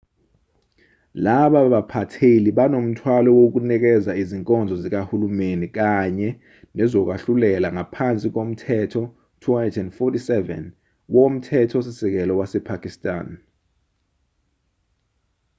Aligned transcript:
laba 1.25 1.61
baphatheli 1.73 2.49
banomthwalo 2.57 3.29
wokunikeza 3.39 4.11
izinkonzo 4.21 4.75
zikahulumeni 4.83 5.67
kanye 5.77 6.29
nezokwahlulela 6.75 7.67
ngaphansi 7.75 8.27
komthetho 8.35 9.03
247 9.43 11.13
womthetho-sisekelo 11.13 12.33
wasepakistan 12.39 13.27